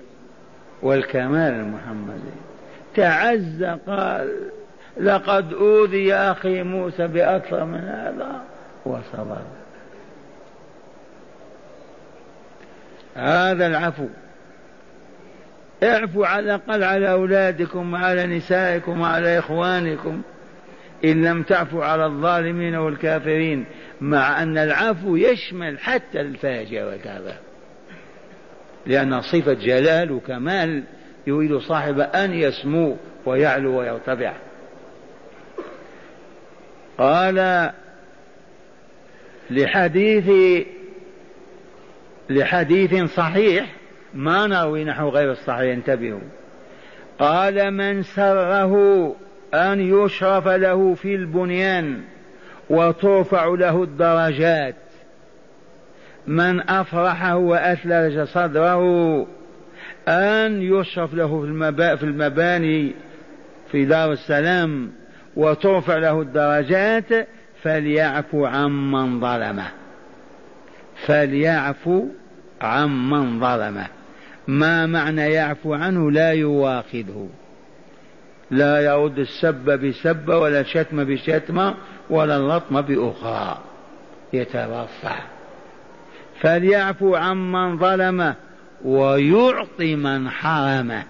[0.82, 2.34] والكمال المحمدي.
[2.96, 4.50] تعز قال
[4.98, 8.42] لقد أوذي أخي موسى بأكثر من هذا
[8.86, 9.42] وصبر.
[13.16, 14.08] هذا العفو.
[15.84, 20.22] اعفوا على الأقل على أولادكم وعلى نسائكم وعلى إخوانكم.
[21.06, 23.66] إن لم تعفوا على الظالمين والكافرين
[24.02, 27.36] مع أن العفو يشمل حتى الفاجر والكافر.
[28.86, 30.84] لأن صفة جلال وكمال
[31.28, 34.34] يريد صاحب أن يسمو ويعلو ويرتفع.
[36.98, 37.72] قال
[39.50, 40.30] لحديث
[42.30, 43.66] لحديث صحيح
[44.14, 46.20] ما نروي نحو غير الصحيح انتبهوا.
[47.20, 48.76] قال من سره
[49.54, 52.02] أن يشرف له في البنيان
[52.70, 54.76] وترفع له الدرجات.
[56.28, 59.28] من أفرحه وأثلج صدره
[60.08, 61.42] أن يشرف له
[61.96, 62.94] في المباني
[63.72, 64.92] في دار السلام.
[65.36, 67.28] وترفع له الدرجات
[67.64, 69.68] فليعفو عمن ظلمه.
[71.06, 72.06] فليعفو
[72.62, 73.88] عمن ظلمه.
[74.48, 77.30] ما معنى يعفو عنه؟ لا يواخذه.
[78.52, 81.76] لا يرد السب بسبة ولا الشتم بشتمة
[82.10, 83.58] ولا اللطم بأخرى.
[84.34, 85.16] يترفع
[86.42, 88.36] فليعفو عمن ظلمه
[88.86, 91.04] ويعطي من حرمه.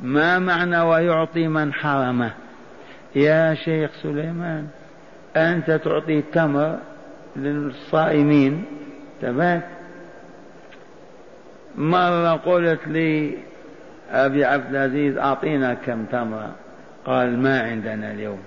[0.00, 2.32] ما معنى ويعطي من حرمه؟
[3.14, 4.66] يا شيخ سليمان
[5.36, 6.78] أنت تعطي التمر
[7.36, 8.64] للصائمين
[9.22, 9.62] تمام؟
[11.76, 13.38] مرة قلت لي
[14.10, 16.54] أبي عبد العزيز أعطينا كم تمرة؟
[17.04, 18.38] قال ما عندنا اليوم.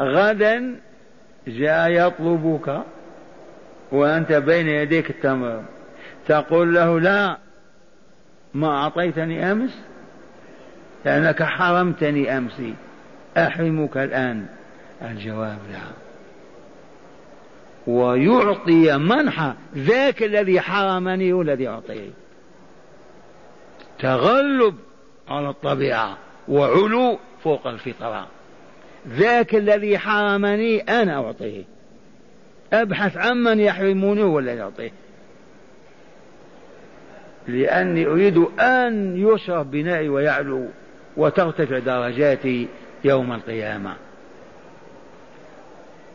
[0.00, 0.76] غدا
[1.46, 2.82] جاء يطلبك
[3.92, 5.62] وأنت بين يديك التمر.
[6.26, 7.38] تقول له لا
[8.54, 9.78] ما أعطيتني أمس؟
[11.04, 12.62] لأنك حرمتني أمس
[13.36, 14.46] أحرمك الآن.
[15.02, 15.78] الجواب لا.
[17.86, 22.10] ويعطي منحة ذاك الذي حرمني هو الذي أعطيه.
[23.98, 24.74] تغلب
[25.28, 26.18] على الطبيعة
[26.48, 28.26] وعلو فوق الفطرة.
[29.08, 31.64] ذاك الذي حرمني أنا أعطيه.
[32.72, 34.92] أبحث عمن يحرموني هو الذي أعطيه.
[37.48, 40.66] لأني أريد أن يشرف بنائي ويعلو.
[41.18, 42.68] وترتفع درجاتي
[43.04, 43.94] يوم القيامة.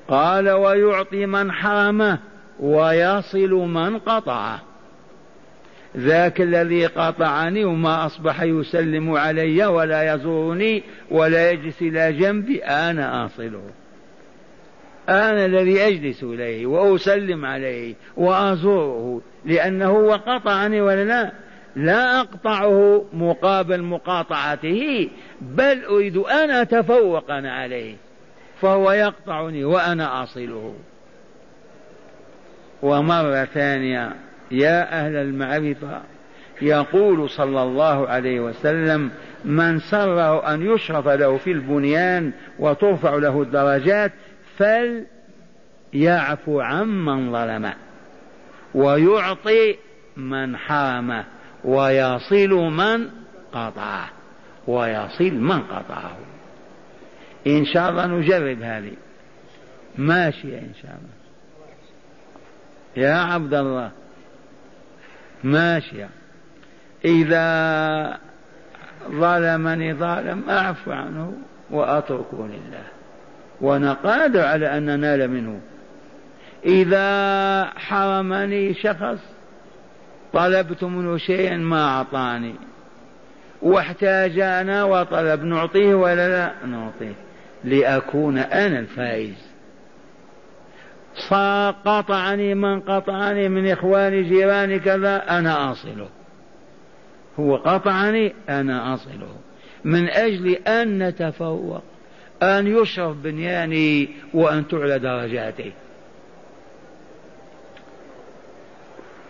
[0.08, 2.20] قال ويعطي من حرمه
[2.60, 4.62] ويصل من قطعه.
[5.98, 13.64] ذاك الذي قطعني وما أصبح يسلم علي ولا يزورني ولا يجلس إلى جنبي أنا أصله.
[15.10, 21.32] أنا الذي أجلس إليه وأسلم عليه وأزوره لأنه هو قطعني ولا لا؟
[21.76, 25.10] لا أقطعه مقابل مقاطعته
[25.42, 27.96] بل أريد أن أتفوق أنا عليه
[28.62, 30.74] فهو يقطعني وأنا أصله.
[32.82, 34.14] ومرة ثانية
[34.52, 36.02] يا أهل المعرفة
[36.62, 39.12] يقول صلى الله عليه وسلم
[39.46, 44.12] من سره أن يشرف له في البنيان وترفع له الدرجات
[45.94, 47.74] فليعفو عمن ظلمه
[48.76, 49.76] ويعطي
[50.18, 51.26] من حرمه.
[51.64, 53.10] ويصل من
[53.54, 54.10] قطعه
[54.68, 56.18] ويصل من قطعه.
[57.48, 58.94] إن شاء الله نجرب هذه.
[59.98, 61.24] ماشية إن شاء الله.
[63.08, 63.92] يا عبد الله.
[65.44, 66.10] ماشية
[67.06, 68.18] إذا
[69.12, 71.34] ظلمني ظالم أعفو عنه
[71.72, 72.84] وأتركه لله.
[73.62, 75.62] وأنا قادر على أن ننال منه.
[76.66, 79.20] إذا حرمني شخص
[80.34, 82.56] طلبت منه شيئا ما أعطاني.
[83.62, 87.16] واحتاج أنا وطلب نعطيه ولا لا؟ نعطيه.
[87.64, 89.54] لأكون أنا الفائز.
[91.86, 96.10] قطعني من قطعني من إخواني جيراني كذا أنا أصله.
[97.40, 99.36] هو قطعني أنا أصله.
[99.84, 101.84] من أجل أن نتفوق
[102.44, 105.74] أن يشرف بنياني وأن تعلى درجاتي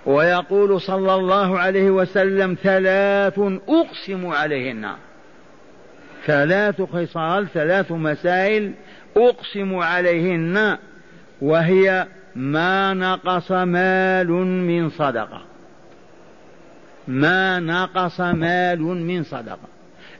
[0.06, 3.40] ويقول صلى الله عليه وسلم ثلاث
[3.70, 4.92] أقسم عليهن.
[6.26, 8.74] ثلاث خصال ثلاث مسائل
[9.18, 10.78] أقسم عليهن
[11.42, 14.28] وهي ما نقص مال
[14.68, 15.42] من صدقة.
[17.08, 19.68] ما نقص مال من صدقة.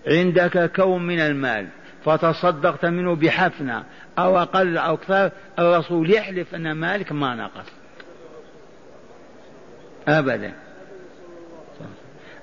[0.08, 1.68] عندك كوم من المال
[2.06, 3.84] فتصدقت منه بحفنة
[4.20, 7.83] أو أقل أو أكثر الرسول يحلف أن مالك ما نقص.
[10.08, 10.54] أبدا.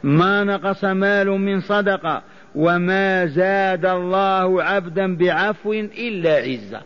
[0.02, 2.22] ما نقص مال من صدقة
[2.54, 6.82] وما زاد الله عبدا بعفو إلا عزة.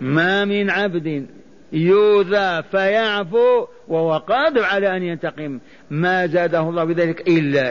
[0.00, 1.26] ما من عبد
[1.72, 5.60] يؤذى فيعفو وهو قادر على أن ينتقم.
[5.90, 7.70] ما زاده الله بذلك إلا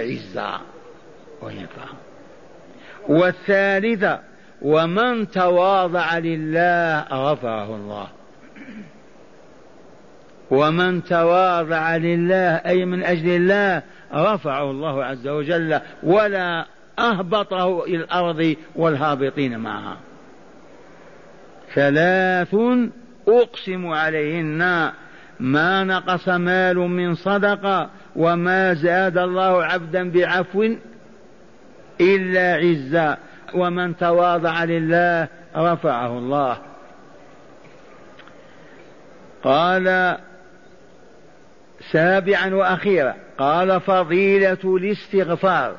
[1.41, 1.85] وينفع
[3.09, 4.19] والثالثة
[4.61, 8.07] ومن تواضع لله رفعه الله.
[10.51, 13.81] ومن تواضع لله أي من أجل الله
[14.13, 16.65] رفعه الله عز وجل ولا
[16.99, 19.97] أهبطه إلى الأرض والهابطين معها.
[21.73, 22.55] ثلاث
[23.27, 24.91] أقسم عليهن
[25.39, 30.75] ما نقص مال من صدقة وما زاد الله عبدا بعفو
[32.01, 33.17] إلا عزا.
[33.53, 36.57] ومن تواضع لله رفعه الله.
[39.43, 40.17] قال
[41.91, 43.15] سابعا وأخيرا.
[43.37, 45.75] قال فضيلة الاستغفار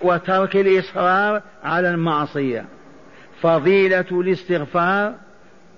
[0.00, 2.64] وترك الإصرار على المعصية.
[3.40, 5.14] فضيلة الاستغفار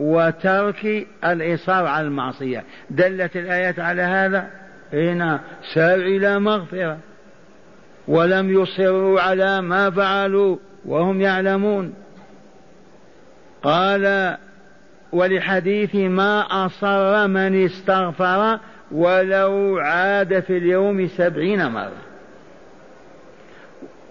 [0.01, 2.65] وترك الإصرار على المعصية.
[2.91, 4.51] دلت الآيات على هذا؟
[4.93, 5.41] هنا
[5.75, 6.99] سار إلى مغفرة.
[8.09, 11.95] ولم يصروا على ما فعلوا وهم يعلمون.
[13.63, 14.37] قال
[15.13, 18.59] ولحديث ما أصر من استغفر
[18.91, 22.03] ولو عاد في اليوم سبعين مرة.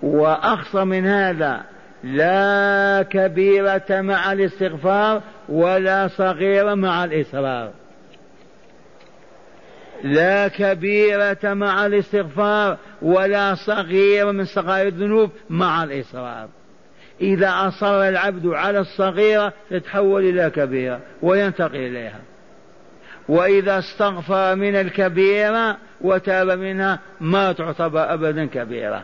[0.04, 1.64] وأخصر من هذا
[2.04, 7.72] لا كبيرة مع الاستغفار ولا صغيرة مع الإصرار
[10.04, 16.48] لا كبيرة مع الاستغفار ولا صغيرة من صغائر الذنوب مع الإصرار
[17.22, 22.20] إذا أصر العبد على الصغيرة تتحول إلى كبيرة وينتقل إليها.
[23.28, 29.04] وإذا استغفر من الكبيرة وتاب منها ما تعتبر أبدا كبيرة.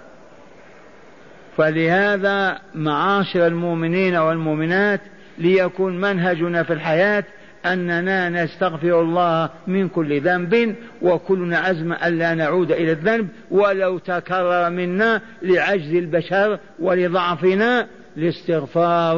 [1.57, 5.01] فلهذا معاشر المؤمنين والمؤمنات
[5.37, 7.23] ليكون منهجنا في الحياة
[7.65, 15.21] أننا نستغفر الله من كل ذنب وكلنا عزم ألا نعود إلى الذنب ولو تكرر منا
[15.41, 17.87] لعجز البشر ولضعفنا.
[18.17, 19.17] الاستغفار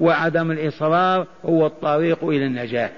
[0.00, 2.90] وعدم الإصرار هو الطريق إلى النجاة.